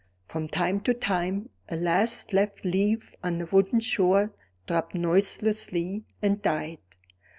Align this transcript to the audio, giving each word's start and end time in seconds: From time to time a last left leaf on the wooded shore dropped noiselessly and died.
From 0.25 0.47
time 0.47 0.79
to 0.79 0.95
time 0.95 1.51
a 1.69 1.75
last 1.75 2.33
left 2.33 2.65
leaf 2.65 3.13
on 3.23 3.37
the 3.37 3.45
wooded 3.45 3.83
shore 3.83 4.33
dropped 4.65 4.95
noiselessly 4.95 6.05
and 6.23 6.41
died. 6.41 6.79